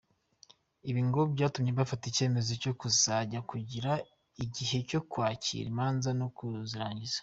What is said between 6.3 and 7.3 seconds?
kuzirangiza.